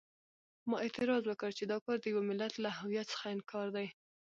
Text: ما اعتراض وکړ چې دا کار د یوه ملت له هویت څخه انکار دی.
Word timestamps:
ما 0.69 0.75
اعتراض 0.83 1.23
وکړ 1.27 1.49
چې 1.57 1.63
دا 1.71 1.77
کار 1.85 1.97
د 2.01 2.05
یوه 2.13 2.23
ملت 2.29 2.53
له 2.63 2.69
هویت 2.79 3.07
څخه 3.13 3.25
انکار 3.35 3.67
دی. 3.75 3.87